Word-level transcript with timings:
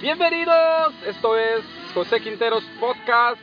Bienvenidos. 0.00 0.94
Esto 1.06 1.36
es 1.36 1.62
José 1.92 2.22
Quinteros 2.22 2.64
Podcast, 2.80 3.38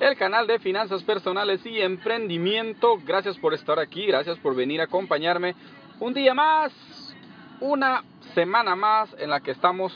el 0.00 0.16
canal 0.16 0.46
de 0.46 0.58
finanzas 0.58 1.02
personales 1.02 1.60
y 1.66 1.82
emprendimiento. 1.82 2.96
Gracias 3.04 3.36
por 3.36 3.52
estar 3.52 3.78
aquí, 3.78 4.06
gracias 4.06 4.38
por 4.38 4.54
venir 4.54 4.80
a 4.80 4.84
acompañarme 4.84 5.54
un 6.00 6.14
día 6.14 6.32
más, 6.32 6.72
una 7.60 8.04
semana 8.34 8.74
más 8.74 9.14
en 9.18 9.28
la 9.28 9.40
que 9.40 9.50
estamos 9.50 9.92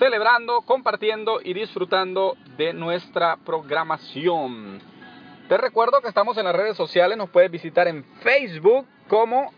celebrando, 0.00 0.62
compartiendo 0.62 1.40
y 1.40 1.54
disfrutando 1.54 2.36
de 2.56 2.72
nuestra 2.72 3.36
programación. 3.36 4.80
Te 5.48 5.58
recuerdo 5.58 6.00
que 6.00 6.08
estamos 6.08 6.36
en 6.38 6.44
las 6.44 6.56
redes 6.56 6.76
sociales, 6.76 7.16
nos 7.16 7.30
puedes 7.30 7.52
visitar 7.52 7.86
en 7.86 8.04
Facebook 8.24 8.84
como 9.06 9.52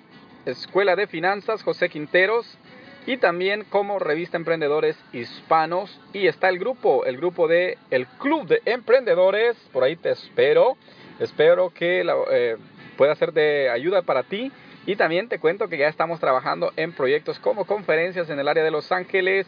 Escuela 0.44 0.94
de 0.94 1.06
Finanzas 1.06 1.62
José 1.62 1.88
Quinteros 1.88 2.58
y 3.06 3.18
también 3.18 3.64
como 3.68 3.98
Revista 3.98 4.36
Emprendedores 4.36 4.96
Hispanos. 5.12 6.00
Y 6.12 6.26
está 6.26 6.48
el 6.48 6.58
grupo, 6.58 7.04
el 7.04 7.16
grupo 7.16 7.48
de 7.48 7.78
el 7.90 8.06
Club 8.06 8.46
de 8.46 8.62
Emprendedores, 8.64 9.56
por 9.72 9.84
ahí 9.84 9.96
te 9.96 10.10
espero, 10.10 10.76
espero 11.20 11.70
que 11.70 12.04
eh, 12.30 12.56
pueda 12.96 13.14
ser 13.16 13.32
de 13.32 13.70
ayuda 13.70 14.02
para 14.02 14.22
ti. 14.22 14.52
Y 14.86 14.96
también 14.96 15.28
te 15.28 15.38
cuento 15.38 15.68
que 15.68 15.78
ya 15.78 15.88
estamos 15.88 16.20
trabajando 16.20 16.72
en 16.76 16.92
proyectos 16.92 17.38
como 17.38 17.64
conferencias 17.64 18.28
en 18.28 18.38
el 18.38 18.48
área 18.48 18.62
de 18.62 18.70
Los 18.70 18.92
Ángeles 18.92 19.46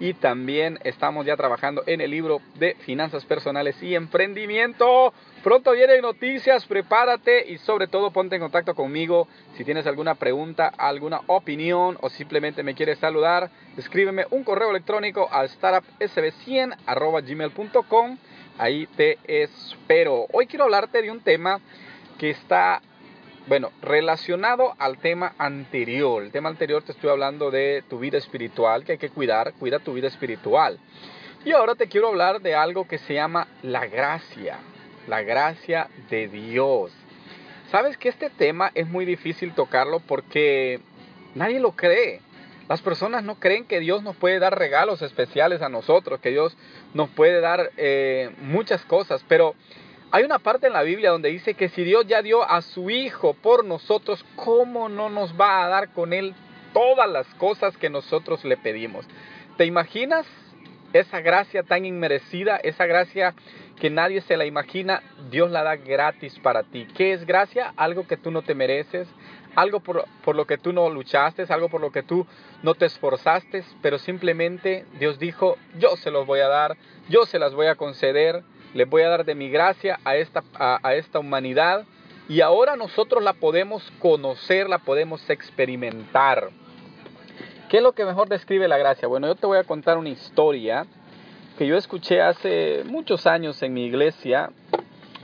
y 0.00 0.14
también 0.14 0.78
estamos 0.84 1.26
ya 1.26 1.36
trabajando 1.36 1.82
en 1.86 2.00
el 2.00 2.10
libro 2.10 2.40
de 2.54 2.74
finanzas 2.76 3.24
personales 3.24 3.82
y 3.82 3.94
emprendimiento. 3.94 5.12
Pronto 5.42 5.72
vienen 5.72 6.02
noticias, 6.02 6.66
prepárate 6.66 7.50
y 7.50 7.58
sobre 7.58 7.88
todo 7.88 8.10
ponte 8.10 8.36
en 8.36 8.42
contacto 8.42 8.74
conmigo 8.74 9.28
si 9.56 9.64
tienes 9.64 9.86
alguna 9.86 10.14
pregunta, 10.14 10.72
alguna 10.76 11.20
opinión 11.26 11.98
o 12.00 12.10
simplemente 12.10 12.62
me 12.62 12.74
quieres 12.74 12.98
saludar. 12.98 13.50
Escríbeme 13.76 14.26
un 14.30 14.44
correo 14.44 14.70
electrónico 14.70 15.28
al 15.30 15.48
startupsb100 15.48 16.76
Ahí 18.58 18.86
te 18.96 19.18
espero. 19.24 20.26
Hoy 20.32 20.46
quiero 20.46 20.64
hablarte 20.64 21.00
de 21.00 21.12
un 21.12 21.20
tema 21.20 21.60
que 22.18 22.30
está 22.30 22.82
bueno, 23.48 23.72
relacionado 23.80 24.74
al 24.78 24.98
tema 24.98 25.34
anterior, 25.38 26.22
el 26.22 26.30
tema 26.30 26.50
anterior 26.50 26.82
te 26.82 26.92
estoy 26.92 27.08
hablando 27.08 27.50
de 27.50 27.82
tu 27.88 27.98
vida 27.98 28.18
espiritual, 28.18 28.84
que 28.84 28.92
hay 28.92 28.98
que 28.98 29.08
cuidar, 29.08 29.54
cuida 29.54 29.78
tu 29.78 29.94
vida 29.94 30.06
espiritual. 30.06 30.78
Y 31.46 31.52
ahora 31.52 31.74
te 31.74 31.88
quiero 31.88 32.08
hablar 32.08 32.42
de 32.42 32.54
algo 32.54 32.86
que 32.86 32.98
se 32.98 33.14
llama 33.14 33.48
la 33.62 33.86
gracia, 33.86 34.58
la 35.06 35.22
gracia 35.22 35.88
de 36.10 36.28
Dios. 36.28 36.92
Sabes 37.70 37.96
que 37.96 38.10
este 38.10 38.28
tema 38.28 38.70
es 38.74 38.86
muy 38.86 39.06
difícil 39.06 39.54
tocarlo 39.54 40.00
porque 40.00 40.80
nadie 41.34 41.58
lo 41.58 41.72
cree. 41.72 42.20
Las 42.68 42.82
personas 42.82 43.24
no 43.24 43.36
creen 43.36 43.64
que 43.64 43.80
Dios 43.80 44.02
nos 44.02 44.14
puede 44.16 44.38
dar 44.40 44.58
regalos 44.58 45.00
especiales 45.00 45.62
a 45.62 45.70
nosotros, 45.70 46.20
que 46.20 46.30
Dios 46.30 46.54
nos 46.92 47.08
puede 47.08 47.40
dar 47.40 47.70
eh, 47.78 48.30
muchas 48.42 48.84
cosas, 48.84 49.24
pero 49.26 49.54
hay 50.10 50.24
una 50.24 50.38
parte 50.38 50.68
en 50.68 50.72
la 50.72 50.82
Biblia 50.82 51.10
donde 51.10 51.28
dice 51.28 51.54
que 51.54 51.68
si 51.68 51.84
Dios 51.84 52.06
ya 52.06 52.22
dio 52.22 52.42
a 52.42 52.62
su 52.62 52.88
Hijo 52.88 53.34
por 53.34 53.64
nosotros, 53.64 54.24
¿cómo 54.36 54.88
no 54.88 55.10
nos 55.10 55.38
va 55.38 55.64
a 55.64 55.68
dar 55.68 55.92
con 55.92 56.14
Él 56.14 56.34
todas 56.72 57.08
las 57.10 57.26
cosas 57.34 57.76
que 57.76 57.90
nosotros 57.90 58.42
le 58.44 58.56
pedimos? 58.56 59.06
¿Te 59.58 59.66
imaginas 59.66 60.26
esa 60.94 61.20
gracia 61.20 61.62
tan 61.62 61.84
inmerecida, 61.84 62.56
esa 62.56 62.86
gracia 62.86 63.34
que 63.78 63.90
nadie 63.90 64.22
se 64.22 64.38
la 64.38 64.46
imagina? 64.46 65.02
Dios 65.30 65.50
la 65.50 65.62
da 65.62 65.76
gratis 65.76 66.38
para 66.38 66.62
ti. 66.62 66.88
¿Qué 66.96 67.12
es 67.12 67.26
gracia? 67.26 67.74
Algo 67.76 68.06
que 68.06 68.16
tú 68.16 68.30
no 68.30 68.40
te 68.40 68.54
mereces, 68.54 69.06
algo 69.56 69.80
por, 69.80 70.06
por, 70.24 70.36
lo 70.36 70.46
que 70.46 70.56
tú 70.56 70.72
no 70.72 70.88
luchaste, 70.88 71.44
algo 71.50 71.68
por 71.68 71.82
lo 71.82 71.92
que 71.92 72.02
tú 72.02 72.26
no 72.62 72.74
te 72.74 72.86
esforzaste, 72.86 73.62
pero 73.82 73.98
simplemente 73.98 74.86
Dios 74.98 75.18
dijo, 75.18 75.58
yo 75.78 75.96
se 75.96 76.10
los 76.10 76.26
voy 76.26 76.40
a 76.40 76.48
dar, 76.48 76.78
yo 77.10 77.26
se 77.26 77.38
las 77.38 77.52
voy 77.52 77.66
a 77.66 77.74
conceder 77.74 78.42
les 78.74 78.88
voy 78.88 79.02
a 79.02 79.08
dar 79.08 79.24
de 79.24 79.34
mi 79.34 79.48
gracia 79.48 79.98
a 80.04 80.16
esta, 80.16 80.42
a, 80.54 80.94
esta 80.94 81.18
humanidad 81.18 81.84
y 82.28 82.40
ahora 82.40 82.76
nosotros 82.76 83.22
la 83.22 83.32
podemos 83.32 83.90
conocer, 83.98 84.68
la 84.68 84.78
podemos 84.78 85.28
experimentar. 85.30 86.50
¿Qué 87.68 87.78
es 87.78 87.82
lo 87.82 87.92
que 87.92 88.04
mejor 88.04 88.28
describe 88.28 88.68
la 88.68 88.78
gracia? 88.78 89.08
Bueno, 89.08 89.26
yo 89.26 89.34
te 89.34 89.46
voy 89.46 89.58
a 89.58 89.64
contar 89.64 89.98
una 89.98 90.10
historia 90.10 90.86
que 91.56 91.66
yo 91.66 91.76
escuché 91.76 92.20
hace 92.20 92.82
muchos 92.86 93.26
años 93.26 93.62
en 93.62 93.74
mi 93.74 93.84
iglesia. 93.86 94.50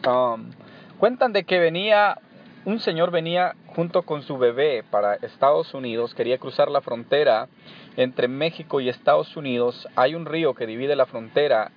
Um, 0.06 0.50
cuentan 0.98 1.32
de 1.32 1.44
que 1.44 1.58
venía, 1.58 2.18
un 2.64 2.80
señor 2.80 3.10
venía 3.10 3.54
junto 3.68 4.02
con 4.02 4.22
su 4.22 4.38
bebé 4.38 4.84
para 4.90 5.14
Estados 5.16 5.74
Unidos, 5.74 6.14
quería 6.14 6.38
cruzar 6.38 6.70
la 6.70 6.80
frontera 6.80 7.48
entre 7.96 8.28
México 8.28 8.80
y 8.80 8.88
Estados 8.88 9.36
Unidos. 9.36 9.86
Hay 9.96 10.14
un 10.14 10.26
río 10.26 10.54
que 10.54 10.66
divide 10.66 10.96
la 10.96 11.06
frontera 11.06 11.70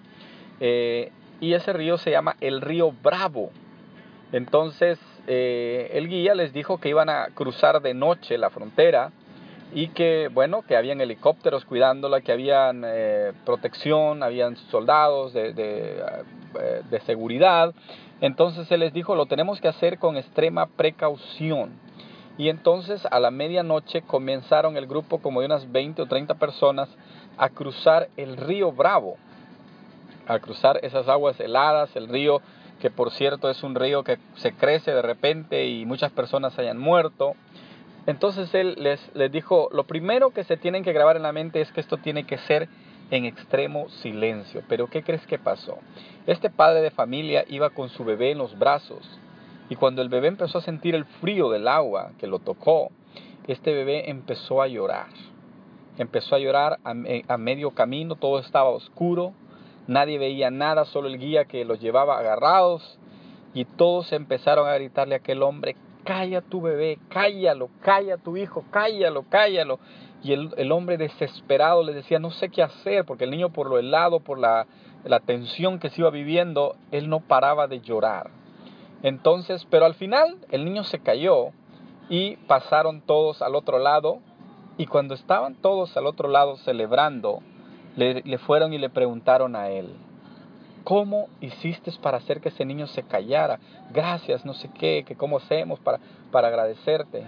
eh, 0.59 1.11
y 1.39 1.53
ese 1.53 1.73
río 1.73 1.97
se 1.97 2.11
llama 2.11 2.35
el 2.41 2.61
río 2.61 2.91
Bravo. 3.03 3.51
Entonces 4.31 4.99
eh, 5.27 5.91
el 5.93 6.07
guía 6.07 6.35
les 6.35 6.53
dijo 6.53 6.79
que 6.79 6.89
iban 6.89 7.09
a 7.09 7.27
cruzar 7.33 7.81
de 7.81 7.93
noche 7.93 8.37
la 8.37 8.49
frontera 8.49 9.11
y 9.73 9.89
que 9.89 10.29
bueno 10.33 10.61
que 10.61 10.77
habían 10.77 11.01
helicópteros 11.01 11.65
cuidándola, 11.65 12.21
que 12.21 12.31
habían 12.31 12.83
eh, 12.85 13.33
protección, 13.45 14.23
habían 14.23 14.55
soldados 14.55 15.33
de, 15.33 15.53
eh, 15.57 16.81
de 16.89 16.99
seguridad. 17.01 17.73
Entonces 18.21 18.67
se 18.67 18.77
les 18.77 18.93
dijo 18.93 19.15
lo 19.15 19.27
tenemos 19.27 19.61
que 19.61 19.67
hacer 19.67 19.99
con 19.99 20.17
extrema 20.17 20.67
precaución. 20.67 21.71
Y 22.39 22.49
entonces 22.49 23.05
a 23.09 23.19
la 23.19 23.31
medianoche 23.31 24.03
comenzaron 24.03 24.77
el 24.77 24.85
grupo 24.85 25.19
como 25.19 25.39
de 25.39 25.47
unas 25.47 25.71
20 25.71 26.03
o 26.03 26.05
30 26.05 26.35
personas 26.35 26.87
a 27.37 27.49
cruzar 27.49 28.09
el 28.15 28.37
río 28.37 28.71
Bravo 28.71 29.17
al 30.27 30.41
cruzar 30.41 30.79
esas 30.83 31.07
aguas 31.07 31.39
heladas, 31.39 31.95
el 31.95 32.07
río, 32.07 32.41
que 32.79 32.91
por 32.91 33.11
cierto 33.11 33.49
es 33.49 33.63
un 33.63 33.75
río 33.75 34.03
que 34.03 34.17
se 34.35 34.53
crece 34.53 34.91
de 34.91 35.01
repente 35.01 35.65
y 35.67 35.85
muchas 35.85 36.11
personas 36.11 36.57
hayan 36.59 36.77
muerto. 36.77 37.33
Entonces 38.05 38.53
él 38.53 38.75
les, 38.77 39.13
les 39.15 39.31
dijo, 39.31 39.69
lo 39.71 39.85
primero 39.85 40.29
que 40.29 40.43
se 40.43 40.57
tienen 40.57 40.83
que 40.83 40.93
grabar 40.93 41.17
en 41.17 41.23
la 41.23 41.31
mente 41.31 41.61
es 41.61 41.71
que 41.71 41.81
esto 41.81 41.97
tiene 41.97 42.25
que 42.25 42.37
ser 42.39 42.69
en 43.09 43.25
extremo 43.25 43.89
silencio. 43.89 44.63
Pero 44.67 44.87
¿qué 44.87 45.03
crees 45.03 45.25
que 45.27 45.39
pasó? 45.39 45.79
Este 46.25 46.49
padre 46.49 46.81
de 46.81 46.91
familia 46.91 47.45
iba 47.47 47.69
con 47.69 47.89
su 47.89 48.05
bebé 48.05 48.31
en 48.31 48.37
los 48.37 48.57
brazos 48.57 49.19
y 49.69 49.75
cuando 49.75 50.01
el 50.01 50.09
bebé 50.09 50.27
empezó 50.27 50.59
a 50.59 50.61
sentir 50.61 50.95
el 50.95 51.05
frío 51.05 51.49
del 51.49 51.67
agua 51.67 52.11
que 52.19 52.27
lo 52.27 52.39
tocó, 52.39 52.91
este 53.47 53.73
bebé 53.73 54.09
empezó 54.09 54.61
a 54.61 54.67
llorar. 54.67 55.07
Empezó 55.97 56.35
a 56.35 56.39
llorar 56.39 56.79
a, 56.83 56.93
a 57.27 57.37
medio 57.37 57.71
camino, 57.71 58.15
todo 58.15 58.39
estaba 58.39 58.69
oscuro, 58.69 59.33
Nadie 59.87 60.17
veía 60.17 60.51
nada, 60.51 60.85
solo 60.85 61.07
el 61.07 61.17
guía 61.17 61.45
que 61.45 61.65
los 61.65 61.79
llevaba 61.79 62.19
agarrados 62.19 62.99
y 63.53 63.65
todos 63.65 64.11
empezaron 64.11 64.67
a 64.67 64.75
gritarle 64.75 65.15
a 65.15 65.19
aquel 65.19 65.41
hombre, 65.41 65.75
calla 66.03 66.41
tu 66.41 66.61
bebé, 66.61 66.99
cállalo, 67.09 67.69
calla 67.81 68.17
tu 68.17 68.37
hijo, 68.37 68.63
cállalo, 68.71 69.23
cállalo. 69.29 69.79
Y 70.23 70.33
el, 70.33 70.71
hombre 70.71 70.97
desesperado 70.97 71.83
le 71.83 71.93
decía, 71.93 72.19
no 72.19 72.31
sé 72.31 72.49
qué 72.49 72.63
hacer, 72.63 73.05
porque 73.05 73.23
el 73.23 73.31
niño 73.31 73.49
por 73.49 73.69
lo 73.69 73.77
helado, 73.77 74.19
por 74.19 74.39
la, 74.39 74.65
la 75.05 75.19
tensión 75.19 75.79
que 75.79 75.89
se 75.89 76.01
iba 76.01 76.09
viviendo, 76.09 76.75
él 76.91 77.09
no 77.09 77.19
paraba 77.19 77.67
de 77.67 77.81
llorar. 77.81 78.29
Entonces, 79.03 79.65
pero 79.69 79.85
al 79.85 79.93
final 79.93 80.37
el 80.49 80.65
niño 80.65 80.83
se 80.83 80.99
cayó 80.99 81.51
y 82.09 82.35
pasaron 82.47 83.01
todos 83.01 83.41
al 83.41 83.55
otro 83.55 83.79
lado 83.79 84.19
y 84.77 84.85
cuando 84.85 85.13
estaban 85.13 85.55
todos 85.55 85.95
al 85.97 86.05
otro 86.05 86.29
lado 86.29 86.57
celebrando, 86.57 87.41
le, 87.97 88.37
fueron 88.37 88.73
y 88.73 88.77
le 88.77 88.89
preguntaron 88.89 89.55
a 89.55 89.69
él, 89.69 89.89
¿cómo 90.83 91.27
hiciste 91.41 91.91
para 92.01 92.17
hacer 92.17 92.39
que 92.39 92.49
ese 92.49 92.63
niño 92.63 92.87
se 92.87 93.03
callara? 93.03 93.59
Gracias, 93.91 94.45
no 94.45 94.53
sé 94.53 94.69
qué, 94.79 95.03
que 95.05 95.15
cómo 95.15 95.37
hacemos 95.37 95.79
para, 95.79 95.99
para 96.31 96.47
agradecerte. 96.47 97.23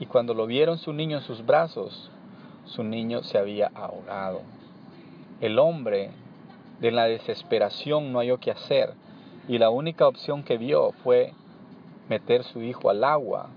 Y 0.00 0.06
cuando 0.06 0.32
lo 0.34 0.46
vieron 0.46 0.78
su 0.78 0.92
niño 0.92 1.18
en 1.18 1.22
sus 1.24 1.44
brazos, 1.44 2.10
su 2.64 2.82
niño 2.82 3.22
se 3.22 3.36
había 3.38 3.70
ahogado. 3.74 4.40
El 5.40 5.58
hombre 5.58 6.10
de 6.80 6.90
la 6.90 7.04
desesperación 7.04 8.12
no 8.12 8.20
halló 8.20 8.38
qué 8.38 8.50
hacer 8.50 8.94
y 9.48 9.58
la 9.58 9.68
única 9.70 10.06
opción 10.08 10.42
que 10.42 10.56
vio 10.56 10.92
fue 11.04 11.34
meter 12.08 12.44
su 12.44 12.62
hijo 12.62 12.88
al 12.88 13.04
agua 13.04 13.48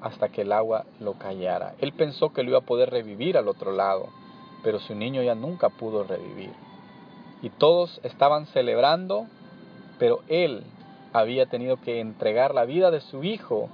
hasta 0.00 0.28
que 0.28 0.42
el 0.42 0.52
agua 0.52 0.84
lo 1.00 1.14
callara. 1.14 1.74
Él 1.80 1.92
pensó 1.92 2.32
que 2.32 2.42
lo 2.42 2.50
iba 2.50 2.58
a 2.58 2.62
poder 2.62 2.90
revivir 2.90 3.36
al 3.36 3.48
otro 3.48 3.72
lado, 3.72 4.08
pero 4.62 4.80
su 4.80 4.94
niño 4.94 5.22
ya 5.22 5.34
nunca 5.34 5.68
pudo 5.68 6.04
revivir. 6.04 6.52
Y 7.42 7.50
todos 7.50 8.00
estaban 8.02 8.46
celebrando, 8.46 9.26
pero 9.98 10.20
él 10.28 10.64
había 11.12 11.46
tenido 11.46 11.76
que 11.76 12.00
entregar 12.00 12.54
la 12.54 12.64
vida 12.64 12.90
de 12.90 13.00
su 13.00 13.24
hijo 13.24 13.68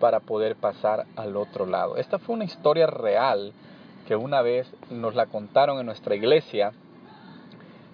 para 0.00 0.20
poder 0.20 0.56
pasar 0.56 1.06
al 1.16 1.36
otro 1.36 1.66
lado. 1.66 1.96
Esta 1.96 2.18
fue 2.18 2.34
una 2.34 2.44
historia 2.44 2.86
real 2.86 3.52
que 4.08 4.16
una 4.16 4.42
vez 4.42 4.66
nos 4.90 5.14
la 5.14 5.26
contaron 5.26 5.78
en 5.78 5.86
nuestra 5.86 6.14
iglesia 6.14 6.72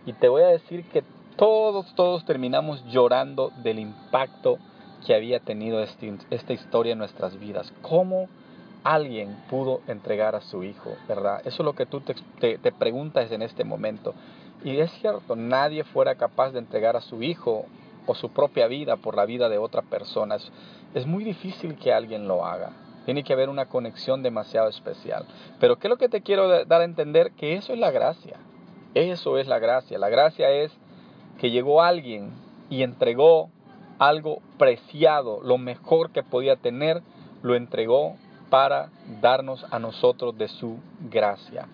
y 0.07 0.13
te 0.13 0.29
voy 0.29 0.43
a 0.43 0.49
decir 0.49 0.85
que 0.89 1.03
todos, 1.37 1.95
todos 1.95 2.25
terminamos 2.25 2.83
llorando 2.87 3.53
del 3.63 3.79
impacto 3.79 4.59
que 5.05 5.15
había 5.15 5.41
tenido 5.41 5.83
este, 5.83 6.17
esta 6.31 6.53
historia 6.53 6.93
en 6.93 6.99
nuestras 6.99 7.39
vidas. 7.39 7.73
¿Cómo 7.83 8.29
alguien 8.95 9.37
pudo 9.51 9.81
entregar 9.89 10.37
a 10.37 10.41
su 10.41 10.63
hijo? 10.63 10.97
¿Verdad? 11.09 11.41
Eso 11.41 11.63
es 11.63 11.65
lo 11.65 11.73
que 11.75 11.87
tú 11.87 12.01
te, 12.01 12.73
preguntas 12.73 13.31
en 13.33 13.43
este 13.43 13.65
momento. 13.65 14.15
Y 14.63 14.79
es 14.79 14.91
cierto, 15.01 15.35
nadie 15.35 15.85
fuera 15.85 16.15
capaz 16.15 16.53
de 16.53 16.61
entregar 16.61 16.97
a 16.97 17.01
su 17.01 17.23
hijo 17.23 17.67
o 18.07 18.15
su 18.15 18.31
propia 18.31 18.69
vida 18.69 18.97
por 18.97 19.17
la 19.17 19.27
vida 19.27 19.49
de 19.49 19.59
otra 19.59 19.83
persona. 19.83 20.37
Es, 20.95 21.07
muy 21.07 21.25
difícil 21.25 21.77
que 21.77 21.93
alguien 21.93 22.29
lo 22.29 22.47
haga. 22.47 22.71
Tiene 23.05 23.25
que 23.25 23.33
haber 23.33 23.49
una 23.49 23.67
conexión 23.67 24.23
demasiado 24.23 24.69
especial. 24.69 25.27
Pero 25.59 25.77
¿qué 25.77 25.89
es 25.89 25.91
lo 25.91 25.97
que 25.97 26.09
te 26.09 26.23
quiero 26.23 26.65
dar 26.65 26.81
a 26.81 26.85
entender? 26.85 27.33
Que 27.33 27.55
eso 27.55 27.73
es 27.73 27.79
la 27.79 27.91
gracia. 27.91 28.37
Eso 28.95 29.39
es 29.39 29.47
la 29.47 29.59
gracia. 29.59 29.99
La 29.99 30.09
gracia 30.09 30.51
es 30.51 30.73
que 31.39 31.51
llegó 31.51 31.83
alguien 31.83 32.31
y 32.71 32.83
entregó 32.83 33.51
algo 33.99 34.41
preciado, 34.59 35.41
lo 35.43 35.59
mejor 35.59 36.11
que 36.11 36.23
podía 36.23 36.57
tener, 36.57 37.03
lo 37.43 37.55
entregó 37.55 38.17
para 38.51 38.91
darnos 39.21 39.65
a 39.71 39.79
nosotros 39.79 40.37
de 40.37 40.49
su 40.49 40.79
gracia. 41.11 41.69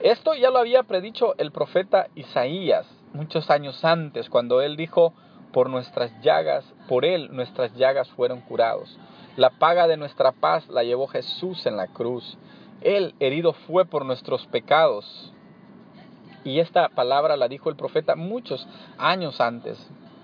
Esto 0.00 0.34
ya 0.34 0.50
lo 0.50 0.58
había 0.58 0.82
predicho 0.82 1.34
el 1.38 1.52
profeta 1.52 2.08
Isaías 2.14 2.86
muchos 3.12 3.50
años 3.50 3.84
antes, 3.84 4.28
cuando 4.28 4.62
él 4.62 4.76
dijo, 4.76 5.12
por 5.52 5.68
nuestras 5.68 6.12
llagas, 6.22 6.64
por 6.88 7.04
él 7.04 7.28
nuestras 7.32 7.74
llagas 7.74 8.08
fueron 8.10 8.40
curados. 8.40 8.98
La 9.36 9.50
paga 9.50 9.86
de 9.86 9.96
nuestra 9.96 10.32
paz 10.32 10.68
la 10.68 10.84
llevó 10.84 11.06
Jesús 11.06 11.66
en 11.66 11.76
la 11.76 11.88
cruz. 11.88 12.38
Él 12.80 13.14
herido 13.20 13.52
fue 13.52 13.84
por 13.84 14.04
nuestros 14.04 14.46
pecados 14.46 15.32
y 16.44 16.60
esta 16.60 16.88
palabra 16.88 17.36
la 17.36 17.48
dijo 17.48 17.68
el 17.68 17.76
profeta 17.76 18.16
muchos 18.16 18.66
años 18.96 19.40
antes, 19.40 19.78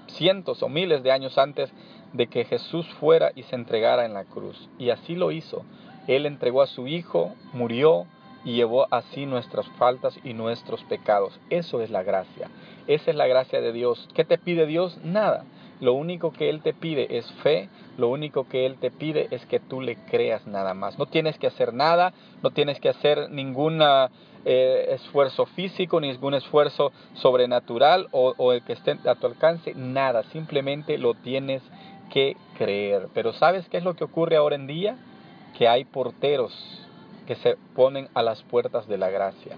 cientos 0.06 0.62
o 0.62 0.68
miles 0.68 1.02
de 1.02 1.12
años 1.12 1.36
antes 1.36 1.70
de 2.12 2.28
que 2.28 2.44
Jesús 2.44 2.86
fuera 3.00 3.32
y 3.34 3.42
se 3.44 3.56
entregara 3.56 4.06
en 4.06 4.14
la 4.14 4.24
cruz. 4.24 4.68
Y 4.78 4.90
así 4.90 5.14
lo 5.14 5.30
hizo. 5.30 5.64
Él 6.06 6.26
entregó 6.26 6.62
a 6.62 6.66
su 6.66 6.86
Hijo, 6.86 7.34
murió 7.52 8.06
y 8.44 8.54
llevó 8.54 8.86
así 8.92 9.26
nuestras 9.26 9.66
faltas 9.78 10.18
y 10.22 10.32
nuestros 10.32 10.82
pecados. 10.84 11.38
Eso 11.50 11.82
es 11.82 11.90
la 11.90 12.02
gracia. 12.02 12.48
Esa 12.86 13.10
es 13.10 13.16
la 13.16 13.26
gracia 13.26 13.60
de 13.60 13.72
Dios. 13.72 14.08
¿Qué 14.14 14.24
te 14.24 14.38
pide 14.38 14.66
Dios? 14.66 14.98
Nada. 15.02 15.44
Lo 15.80 15.92
único 15.92 16.32
que 16.32 16.48
Él 16.48 16.62
te 16.62 16.72
pide 16.72 17.18
es 17.18 17.30
fe, 17.42 17.68
lo 17.98 18.08
único 18.08 18.48
que 18.48 18.64
Él 18.64 18.76
te 18.78 18.90
pide 18.90 19.28
es 19.30 19.44
que 19.46 19.60
tú 19.60 19.82
le 19.82 19.96
creas 19.96 20.46
nada 20.46 20.72
más. 20.72 20.98
No 20.98 21.06
tienes 21.06 21.38
que 21.38 21.48
hacer 21.48 21.74
nada, 21.74 22.14
no 22.42 22.50
tienes 22.50 22.80
que 22.80 22.88
hacer 22.88 23.30
ninguna 23.30 24.10
eh, 24.46 24.86
esfuerzo 24.90 25.44
físico, 25.46 26.00
ni 26.00 26.08
ningún 26.08 26.34
esfuerzo 26.34 26.92
sobrenatural 27.14 28.06
o, 28.12 28.52
el 28.52 28.62
que 28.62 28.74
esté 28.74 28.96
a 29.06 29.16
tu 29.16 29.26
alcance, 29.26 29.74
nada, 29.74 30.22
simplemente 30.32 30.98
lo 30.98 31.14
tienes 31.14 31.62
que 32.12 32.36
creer. 32.56 33.08
Pero 33.12 33.32
¿sabes 33.32 33.68
qué 33.68 33.78
es 33.78 33.84
lo 33.84 33.94
que 33.94 34.04
ocurre 34.04 34.36
ahora 34.36 34.54
en 34.54 34.66
día? 34.66 34.96
Que 35.56 35.68
hay 35.68 35.84
porteros 35.84 36.52
que 37.26 37.34
se 37.36 37.56
ponen 37.74 38.08
a 38.14 38.22
las 38.22 38.42
puertas 38.42 38.86
de 38.88 38.98
la 38.98 39.10
gracia. 39.10 39.56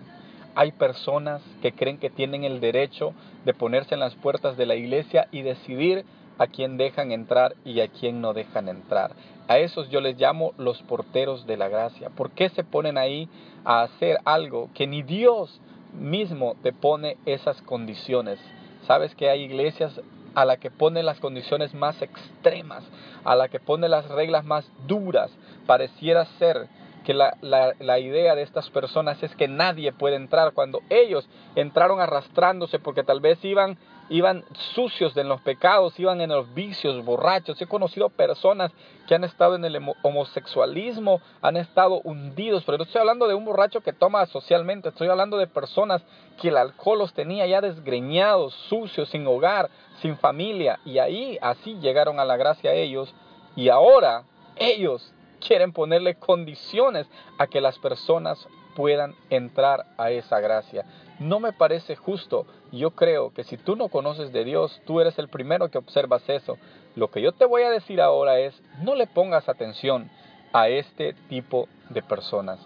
Hay 0.54 0.72
personas 0.72 1.42
que 1.62 1.72
creen 1.72 1.98
que 1.98 2.10
tienen 2.10 2.44
el 2.44 2.60
derecho 2.60 3.12
de 3.44 3.54
ponerse 3.54 3.94
en 3.94 4.00
las 4.00 4.14
puertas 4.16 4.56
de 4.56 4.66
la 4.66 4.74
iglesia 4.74 5.28
y 5.30 5.42
decidir 5.42 6.04
a 6.38 6.46
quién 6.46 6.76
dejan 6.76 7.12
entrar 7.12 7.54
y 7.64 7.80
a 7.80 7.88
quién 7.88 8.20
no 8.20 8.32
dejan 8.32 8.68
entrar. 8.68 9.12
A 9.48 9.58
esos 9.58 9.88
yo 9.90 10.00
les 10.00 10.18
llamo 10.18 10.52
los 10.58 10.82
porteros 10.82 11.46
de 11.46 11.56
la 11.56 11.68
gracia. 11.68 12.10
¿Por 12.10 12.30
qué 12.30 12.48
se 12.48 12.64
ponen 12.64 12.98
ahí 12.98 13.28
a 13.64 13.82
hacer 13.82 14.18
algo 14.24 14.68
que 14.74 14.86
ni 14.86 15.02
Dios 15.02 15.60
mismo 15.98 16.54
te 16.62 16.72
pone 16.72 17.16
esas 17.26 17.60
condiciones? 17.62 18.38
Sabes 18.86 19.14
que 19.14 19.30
hay 19.30 19.42
iglesias 19.42 20.00
a 20.34 20.44
la 20.44 20.56
que 20.56 20.70
pone 20.70 21.02
las 21.02 21.20
condiciones 21.20 21.75
más 21.75 22.00
extremas, 22.02 22.84
a 23.25 23.34
la 23.36 23.48
que 23.48 23.60
pone 23.60 23.88
las 23.88 24.08
reglas 24.08 24.44
más 24.44 24.70
duras. 24.86 25.30
Pareciera 25.66 26.25
ser 26.38 26.69
que 27.04 27.14
la, 27.14 27.36
la, 27.40 27.98
idea 27.98 28.34
de 28.34 28.42
estas 28.42 28.69
personas 28.69 29.22
es 29.22 29.34
que 29.34 29.48
nadie 29.48 29.92
puede 29.92 30.16
entrar 30.16 30.52
cuando 30.52 30.82
ellos 30.90 31.26
entraron 31.54 32.00
arrastrándose 32.00 32.78
porque 32.78 33.02
tal 33.02 33.20
vez 33.20 33.42
iban 33.46 33.78
iban 34.08 34.44
sucios 34.75 35.16
en 35.16 35.28
los 35.28 35.40
pecados, 35.40 35.99
iban 35.99 36.20
en 36.20 36.31
los 36.31 36.52
vicios, 36.55 37.05
borrachos. 37.05 37.60
He 37.60 37.66
conocido 37.66 38.08
personas 38.08 38.72
que 39.06 39.14
han 39.14 39.25
estado 39.25 39.55
en 39.56 39.64
el 39.64 39.78
homosexualismo, 40.02 41.20
han 41.43 41.56
estado 41.56 42.00
hundidos, 42.05 42.64
pero 42.64 42.78
no 42.78 42.84
estoy 42.84 43.00
hablando 43.00 43.28
de 43.28 43.34
un 43.34 43.44
borracho 43.44 43.81
que 43.81 43.93
toma 43.93 44.26
socialmente, 44.26 44.90
estoy 44.90 45.08
hablando 45.08 45.38
de 45.38 45.46
personas 45.46 46.02
que 46.40 46.49
el 46.49 46.56
alcohol 46.56 46.99
los 46.99 47.14
tenía 47.14 47.46
ya 47.46 47.60
desgreñados, 47.60 48.55
sucios, 48.69 49.08
sin 49.08 49.26
hogar, 49.26 49.70
sin 50.00 50.16
familia, 50.16 50.78
y 50.84 50.99
ahí 50.99 51.38
así 51.40 51.78
llegaron 51.81 52.20
a 52.20 52.25
la 52.25 52.37
gracia 52.37 52.72
ellos, 52.72 53.14
y 53.56 53.70
ahora 53.70 54.25
ellos 54.56 55.12
quieren 55.46 55.72
ponerle 55.72 56.16
condiciones 56.16 57.06
a 57.38 57.46
que 57.46 57.60
las 57.60 57.78
personas 57.78 58.46
puedan 58.76 59.14
entrar 59.31 59.87
a 59.96 60.10
esa 60.10 60.38
gracia. 60.40 60.84
No 61.19 61.41
me 61.41 61.53
parece 61.53 61.97
justo. 61.97 62.47
Yo 62.70 62.93
creo 62.93 63.32
que 63.32 63.44
si 63.44 63.56
tú 63.56 63.76
no 63.76 63.88
conoces 63.88 64.32
de 64.32 64.44
Dios, 64.44 64.81
tú 64.87 65.00
eres 65.00 65.19
el 65.19 65.29
primero 65.29 65.69
que 65.70 65.79
observas 65.79 66.29
eso. 66.29 66.59
Lo 66.94 67.11
que 67.11 67.23
yo 67.23 67.32
te 67.32 67.44
voy 67.44 67.62
a 67.62 67.70
decir 67.70 68.00
ahora 68.00 68.38
es, 68.38 68.61
no 68.82 68.94
le 68.94 69.06
pongas 69.06 69.49
atención 69.49 70.11
a 70.53 70.69
este 70.69 71.15
tipo 71.29 71.69
de 71.91 72.03
personas. 72.03 72.61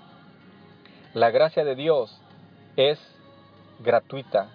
La 1.15 1.31
gracia 1.31 1.65
de 1.65 1.75
Dios 1.75 2.21
es 2.77 2.99
gratuita. 3.81 4.49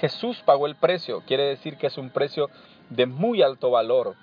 Jesús 0.00 0.40
pagó 0.44 0.66
el 0.66 0.76
precio, 0.76 1.22
quiere 1.26 1.44
decir 1.44 1.76
que 1.76 1.88
es 1.88 1.98
un 1.98 2.10
precio 2.10 2.48
de 2.88 3.06
muy 3.06 3.42
alto 3.42 3.70
valor. 3.70 4.14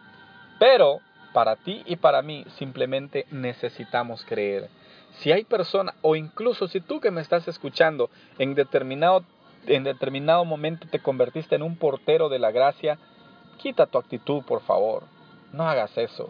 Pero 0.59 0.99
para 1.33 1.55
ti 1.55 1.83
y 1.85 1.97
para 1.97 2.21
mí 2.21 2.45
simplemente 2.57 3.25
necesitamos 3.31 4.23
creer. 4.25 4.69
Si 5.11 5.31
hay 5.31 5.43
personas, 5.43 5.95
o 6.01 6.15
incluso 6.15 6.67
si 6.67 6.79
tú 6.79 6.99
que 6.99 7.11
me 7.11 7.21
estás 7.21 7.47
escuchando 7.47 8.09
en 8.37 8.55
determinado, 8.55 9.23
en 9.65 9.83
determinado 9.83 10.45
momento 10.45 10.87
te 10.89 10.99
convertiste 10.99 11.55
en 11.55 11.63
un 11.63 11.75
portero 11.75 12.29
de 12.29 12.39
la 12.39 12.51
gracia, 12.51 12.97
quita 13.57 13.87
tu 13.87 13.97
actitud, 13.97 14.43
por 14.43 14.61
favor. 14.61 15.03
No 15.51 15.67
hagas 15.67 15.97
eso. 15.97 16.29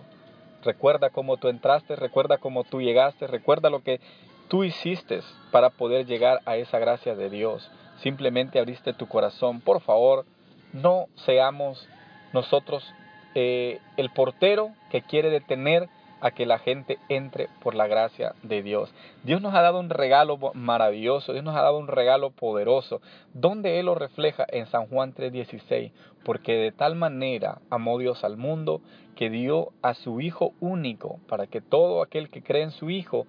Recuerda 0.63 1.09
cómo 1.09 1.37
tú 1.37 1.49
entraste, 1.49 1.95
recuerda 1.95 2.37
cómo 2.37 2.63
tú 2.63 2.81
llegaste, 2.81 3.27
recuerda 3.27 3.69
lo 3.69 3.83
que 3.83 3.99
tú 4.47 4.63
hiciste 4.63 5.21
para 5.51 5.69
poder 5.69 6.05
llegar 6.05 6.41
a 6.45 6.55
esa 6.55 6.79
gracia 6.79 7.15
de 7.15 7.29
Dios. 7.29 7.69
Simplemente 7.97 8.59
abriste 8.59 8.93
tu 8.93 9.07
corazón. 9.07 9.61
Por 9.61 9.81
favor, 9.81 10.25
no 10.73 11.07
seamos 11.15 11.87
nosotros 12.33 12.93
eh, 13.35 13.79
el 13.97 14.09
portero 14.09 14.71
que 14.89 15.01
quiere 15.01 15.29
detener 15.29 15.89
a 16.21 16.31
que 16.31 16.45
la 16.45 16.59
gente 16.59 16.97
entre 17.09 17.49
por 17.61 17.75
la 17.75 17.87
gracia 17.87 18.33
de 18.43 18.63
Dios. 18.63 18.93
Dios 19.23 19.41
nos 19.41 19.53
ha 19.53 19.61
dado 19.61 19.79
un 19.79 19.89
regalo 19.89 20.37
maravilloso, 20.53 21.33
Dios 21.33 21.45
nos 21.45 21.55
ha 21.55 21.61
dado 21.61 21.77
un 21.77 21.87
regalo 21.87 22.31
poderoso, 22.31 23.01
donde 23.33 23.79
Él 23.79 23.87
lo 23.87 23.95
refleja 23.95 24.45
en 24.49 24.65
San 24.67 24.87
Juan 24.87 25.13
3:16, 25.13 25.91
porque 26.23 26.53
de 26.53 26.71
tal 26.71 26.95
manera 26.95 27.59
amó 27.69 27.97
Dios 27.97 28.23
al 28.23 28.37
mundo 28.37 28.81
que 29.15 29.29
dio 29.29 29.71
a 29.81 29.93
su 29.93 30.21
Hijo 30.21 30.53
único, 30.59 31.19
para 31.27 31.47
que 31.47 31.61
todo 31.61 32.01
aquel 32.01 32.29
que 32.29 32.43
cree 32.43 32.63
en 32.63 32.71
su 32.71 32.89
Hijo 32.89 33.25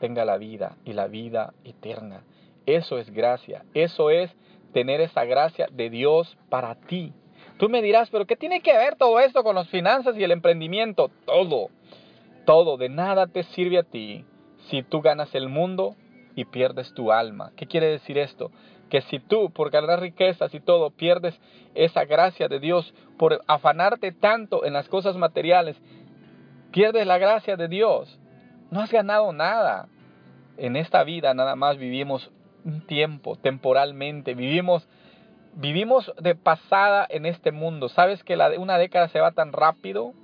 tenga 0.00 0.24
la 0.24 0.36
vida 0.36 0.76
y 0.84 0.92
la 0.92 1.06
vida 1.06 1.54
eterna. 1.64 2.22
Eso 2.66 2.98
es 2.98 3.10
gracia, 3.10 3.64
eso 3.74 4.10
es 4.10 4.30
tener 4.72 5.00
esa 5.00 5.24
gracia 5.24 5.68
de 5.70 5.90
Dios 5.90 6.36
para 6.48 6.74
ti. 6.74 7.12
Tú 7.58 7.68
me 7.68 7.82
dirás, 7.82 8.10
pero 8.10 8.26
¿qué 8.26 8.36
tiene 8.36 8.60
que 8.60 8.76
ver 8.76 8.96
todo 8.96 9.20
esto 9.20 9.44
con 9.44 9.54
las 9.54 9.68
finanzas 9.68 10.16
y 10.16 10.24
el 10.24 10.32
emprendimiento? 10.32 11.10
Todo 11.26 11.68
todo, 12.44 12.76
de 12.76 12.88
nada 12.88 13.26
te 13.26 13.42
sirve 13.44 13.78
a 13.78 13.82
ti 13.82 14.24
si 14.68 14.82
tú 14.82 15.00
ganas 15.00 15.34
el 15.34 15.48
mundo 15.48 15.96
y 16.34 16.44
pierdes 16.44 16.92
tu 16.94 17.12
alma. 17.12 17.52
¿Qué 17.56 17.66
quiere 17.66 17.86
decir 17.86 18.18
esto? 18.18 18.50
Que 18.90 19.02
si 19.02 19.18
tú, 19.18 19.50
por 19.50 19.70
ganar 19.70 20.00
riquezas 20.00 20.54
y 20.54 20.60
todo, 20.60 20.90
pierdes 20.90 21.38
esa 21.74 22.04
gracia 22.04 22.48
de 22.48 22.60
Dios, 22.60 22.94
por 23.18 23.42
afanarte 23.46 24.12
tanto 24.12 24.64
en 24.64 24.72
las 24.72 24.88
cosas 24.88 25.16
materiales, 25.16 25.80
pierdes 26.72 27.06
la 27.06 27.18
gracia 27.18 27.56
de 27.56 27.68
Dios, 27.68 28.18
no 28.70 28.80
has 28.80 28.90
ganado 28.90 29.32
nada. 29.32 29.88
En 30.58 30.76
esta 30.76 31.02
vida 31.04 31.32
nada 31.34 31.56
más 31.56 31.78
vivimos 31.78 32.30
un 32.64 32.86
tiempo, 32.86 33.36
temporalmente, 33.36 34.34
vivimos 34.34 34.86
vivimos 35.54 36.10
de 36.20 36.34
pasada 36.34 37.06
en 37.08 37.26
este 37.26 37.52
mundo. 37.52 37.88
¿Sabes 37.88 38.22
que 38.24 38.36
la, 38.36 38.58
una 38.58 38.78
década 38.78 39.08
se 39.08 39.20
va 39.20 39.32
tan 39.32 39.52
rápido? 39.52 40.14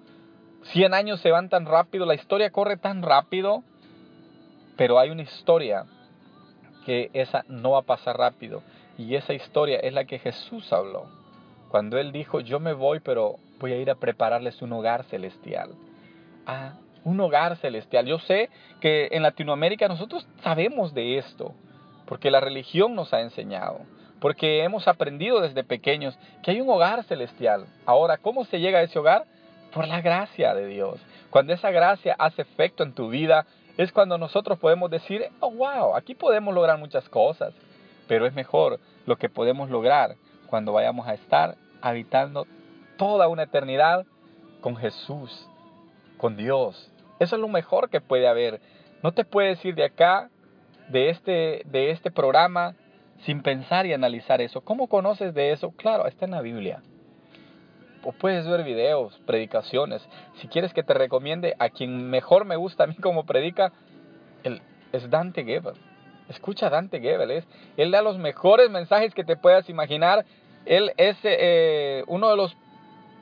100 0.64 0.94
años 0.94 1.20
se 1.20 1.30
van 1.30 1.48
tan 1.48 1.66
rápido, 1.66 2.06
la 2.06 2.14
historia 2.14 2.50
corre 2.50 2.76
tan 2.76 3.02
rápido, 3.02 3.62
pero 4.76 4.98
hay 4.98 5.10
una 5.10 5.22
historia 5.22 5.86
que 6.84 7.10
esa 7.12 7.44
no 7.48 7.72
va 7.72 7.80
a 7.80 7.82
pasar 7.82 8.16
rápido. 8.16 8.62
Y 8.96 9.14
esa 9.14 9.32
historia 9.32 9.78
es 9.78 9.92
la 9.92 10.04
que 10.04 10.18
Jesús 10.18 10.72
habló. 10.72 11.06
Cuando 11.68 11.98
Él 11.98 12.12
dijo, 12.12 12.40
yo 12.40 12.60
me 12.60 12.72
voy, 12.72 13.00
pero 13.00 13.36
voy 13.60 13.72
a 13.72 13.76
ir 13.76 13.90
a 13.90 13.94
prepararles 13.94 14.62
un 14.62 14.72
hogar 14.72 15.04
celestial. 15.04 15.70
Ah, 16.46 16.74
un 17.04 17.20
hogar 17.20 17.56
celestial. 17.58 18.06
Yo 18.06 18.18
sé 18.18 18.50
que 18.80 19.08
en 19.12 19.22
Latinoamérica 19.22 19.88
nosotros 19.88 20.26
sabemos 20.42 20.94
de 20.94 21.18
esto, 21.18 21.54
porque 22.06 22.30
la 22.30 22.40
religión 22.40 22.94
nos 22.94 23.12
ha 23.12 23.20
enseñado, 23.20 23.80
porque 24.20 24.62
hemos 24.62 24.88
aprendido 24.88 25.40
desde 25.40 25.64
pequeños 25.64 26.18
que 26.42 26.52
hay 26.52 26.60
un 26.60 26.70
hogar 26.70 27.04
celestial. 27.04 27.66
Ahora, 27.86 28.16
¿cómo 28.16 28.44
se 28.44 28.60
llega 28.60 28.78
a 28.78 28.82
ese 28.82 28.98
hogar? 28.98 29.26
Por 29.72 29.86
la 29.86 30.00
gracia 30.00 30.54
de 30.54 30.66
Dios. 30.66 31.00
Cuando 31.30 31.52
esa 31.52 31.70
gracia 31.70 32.16
hace 32.18 32.42
efecto 32.42 32.82
en 32.82 32.94
tu 32.94 33.08
vida, 33.08 33.46
es 33.76 33.92
cuando 33.92 34.18
nosotros 34.18 34.58
podemos 34.58 34.90
decir, 34.90 35.26
oh, 35.40 35.50
wow, 35.50 35.94
aquí 35.94 36.14
podemos 36.14 36.54
lograr 36.54 36.78
muchas 36.78 37.08
cosas, 37.08 37.54
pero 38.08 38.26
es 38.26 38.34
mejor 38.34 38.80
lo 39.06 39.16
que 39.16 39.28
podemos 39.28 39.70
lograr 39.70 40.16
cuando 40.48 40.72
vayamos 40.72 41.06
a 41.06 41.14
estar 41.14 41.56
habitando 41.80 42.46
toda 42.96 43.28
una 43.28 43.44
eternidad 43.44 44.04
con 44.60 44.76
Jesús, 44.76 45.48
con 46.16 46.36
Dios. 46.36 46.90
Eso 47.20 47.36
es 47.36 47.40
lo 47.40 47.48
mejor 47.48 47.90
que 47.90 48.00
puede 48.00 48.26
haber. 48.26 48.60
No 49.02 49.12
te 49.12 49.24
puedes 49.24 49.64
ir 49.64 49.74
de 49.74 49.84
acá, 49.84 50.30
de 50.88 51.10
este, 51.10 51.62
de 51.66 51.90
este 51.90 52.10
programa, 52.10 52.74
sin 53.20 53.42
pensar 53.42 53.86
y 53.86 53.92
analizar 53.92 54.40
eso. 54.40 54.60
¿Cómo 54.60 54.88
conoces 54.88 55.34
de 55.34 55.52
eso? 55.52 55.70
Claro, 55.72 56.06
está 56.06 56.24
en 56.24 56.32
la 56.32 56.40
Biblia. 56.40 56.82
O 58.02 58.12
puedes 58.12 58.46
ver 58.46 58.64
videos, 58.64 59.18
predicaciones. 59.26 60.06
Si 60.40 60.48
quieres 60.48 60.72
que 60.72 60.82
te 60.82 60.94
recomiende 60.94 61.54
a 61.58 61.70
quien 61.70 62.08
mejor 62.10 62.44
me 62.44 62.56
gusta 62.56 62.84
a 62.84 62.86
mí 62.86 62.94
como 62.96 63.24
predica, 63.24 63.72
el, 64.44 64.62
es 64.92 65.08
Dante 65.10 65.44
Gebel. 65.44 65.74
Escucha 66.28 66.66
a 66.66 66.70
Dante 66.70 67.00
Gebel. 67.00 67.44
él 67.76 67.90
da 67.90 68.02
los 68.02 68.18
mejores 68.18 68.70
mensajes 68.70 69.14
que 69.14 69.24
te 69.24 69.36
puedas 69.36 69.68
imaginar. 69.68 70.24
Él 70.66 70.92
es 70.96 71.16
eh, 71.22 72.04
uno 72.06 72.30
de 72.30 72.36
los 72.36 72.56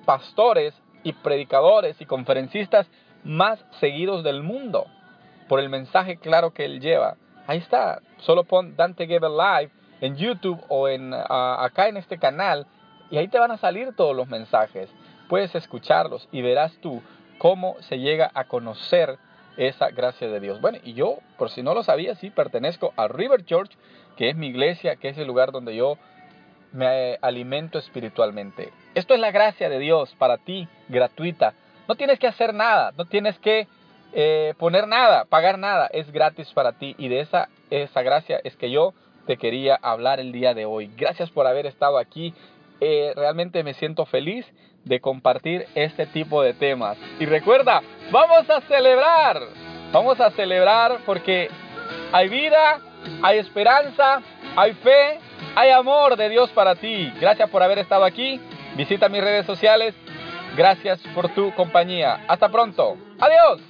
pastores 0.04 0.74
y 1.02 1.12
predicadores 1.12 2.00
y 2.00 2.06
conferencistas 2.06 2.86
más 3.24 3.64
seguidos 3.80 4.24
del 4.24 4.42
mundo 4.42 4.86
por 5.48 5.60
el 5.60 5.68
mensaje 5.68 6.16
claro 6.16 6.52
que 6.52 6.64
él 6.64 6.80
lleva. 6.80 7.16
Ahí 7.46 7.58
está, 7.58 8.00
solo 8.18 8.44
pon 8.44 8.76
Dante 8.76 9.06
Gebel 9.06 9.36
Live 9.36 9.70
en 10.00 10.16
YouTube 10.16 10.60
o 10.68 10.88
en, 10.88 11.14
acá 11.14 11.88
en 11.88 11.96
este 11.96 12.18
canal 12.18 12.66
y 13.10 13.18
ahí 13.18 13.28
te 13.28 13.38
van 13.38 13.50
a 13.50 13.56
salir 13.56 13.94
todos 13.94 14.16
los 14.16 14.28
mensajes. 14.28 14.88
Puedes 15.28 15.54
escucharlos 15.54 16.28
y 16.32 16.42
verás 16.42 16.72
tú 16.80 17.02
cómo 17.38 17.76
se 17.80 17.98
llega 17.98 18.30
a 18.34 18.44
conocer 18.44 19.18
esa 19.56 19.88
gracia 19.90 20.28
de 20.28 20.40
Dios. 20.40 20.60
Bueno, 20.60 20.78
y 20.82 20.94
yo, 20.94 21.18
por 21.38 21.50
si 21.50 21.62
no 21.62 21.74
lo 21.74 21.82
sabía, 21.82 22.14
sí 22.16 22.30
pertenezco 22.30 22.92
a 22.96 23.08
River 23.08 23.44
Church, 23.44 23.70
que 24.16 24.28
es 24.28 24.36
mi 24.36 24.48
iglesia, 24.48 24.96
que 24.96 25.08
es 25.08 25.18
el 25.18 25.26
lugar 25.26 25.52
donde 25.52 25.74
yo 25.74 25.96
me 26.72 27.18
alimento 27.22 27.78
espiritualmente. 27.78 28.72
Esto 28.94 29.14
es 29.14 29.20
la 29.20 29.30
gracia 29.30 29.68
de 29.68 29.78
Dios 29.78 30.14
para 30.18 30.38
ti, 30.38 30.68
gratuita. 30.88 31.54
No 31.88 31.94
tienes 31.94 32.18
que 32.18 32.26
hacer 32.26 32.52
nada, 32.52 32.92
no 32.96 33.06
tienes 33.06 33.38
que 33.38 33.66
eh, 34.12 34.54
poner 34.58 34.86
nada, 34.86 35.24
pagar 35.24 35.58
nada, 35.58 35.88
es 35.92 36.10
gratis 36.12 36.52
para 36.52 36.72
ti 36.72 36.94
y 36.98 37.08
de 37.08 37.20
esa, 37.20 37.48
esa 37.70 38.02
gracia 38.02 38.40
es 38.44 38.56
que 38.56 38.70
yo 38.70 38.92
te 39.26 39.36
quería 39.36 39.78
hablar 39.80 40.20
el 40.20 40.32
día 40.32 40.54
de 40.54 40.64
hoy. 40.64 40.90
Gracias 40.96 41.30
por 41.30 41.46
haber 41.46 41.66
estado 41.66 41.98
aquí. 41.98 42.34
Eh, 42.80 43.12
realmente 43.16 43.62
me 43.62 43.74
siento 43.74 44.04
feliz 44.06 44.46
de 44.84 45.00
compartir 45.00 45.66
este 45.74 46.06
tipo 46.06 46.42
de 46.42 46.54
temas. 46.54 46.96
Y 47.18 47.26
recuerda, 47.26 47.82
vamos 48.10 48.48
a 48.48 48.60
celebrar, 48.62 49.40
vamos 49.92 50.20
a 50.20 50.30
celebrar 50.30 50.98
porque 51.04 51.48
hay 52.12 52.28
vida, 52.28 52.80
hay 53.22 53.38
esperanza, 53.38 54.22
hay 54.54 54.74
fe, 54.74 55.18
hay 55.56 55.70
amor 55.70 56.16
de 56.16 56.28
Dios 56.28 56.50
para 56.50 56.76
ti. 56.76 57.12
Gracias 57.20 57.50
por 57.50 57.62
haber 57.62 57.78
estado 57.78 58.04
aquí, 58.04 58.40
visita 58.76 59.08
mis 59.08 59.22
redes 59.22 59.44
sociales, 59.46 59.94
gracias 60.56 61.00
por 61.14 61.28
tu 61.30 61.52
compañía. 61.54 62.24
Hasta 62.28 62.48
pronto, 62.48 62.96
adiós. 63.18 63.60